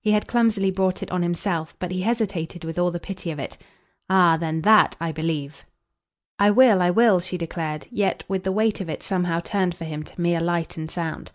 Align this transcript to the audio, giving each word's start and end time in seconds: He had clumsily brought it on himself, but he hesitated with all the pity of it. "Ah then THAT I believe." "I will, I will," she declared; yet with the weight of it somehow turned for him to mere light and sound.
He 0.00 0.10
had 0.10 0.26
clumsily 0.26 0.72
brought 0.72 1.00
it 1.00 1.12
on 1.12 1.22
himself, 1.22 1.76
but 1.78 1.92
he 1.92 2.00
hesitated 2.02 2.64
with 2.64 2.76
all 2.76 2.90
the 2.90 2.98
pity 2.98 3.30
of 3.30 3.38
it. 3.38 3.56
"Ah 4.08 4.36
then 4.36 4.62
THAT 4.62 4.96
I 4.98 5.12
believe." 5.12 5.64
"I 6.40 6.50
will, 6.50 6.82
I 6.82 6.90
will," 6.90 7.20
she 7.20 7.38
declared; 7.38 7.86
yet 7.92 8.24
with 8.26 8.42
the 8.42 8.50
weight 8.50 8.80
of 8.80 8.88
it 8.90 9.04
somehow 9.04 9.38
turned 9.38 9.76
for 9.76 9.84
him 9.84 10.02
to 10.02 10.20
mere 10.20 10.40
light 10.40 10.76
and 10.76 10.90
sound. 10.90 11.30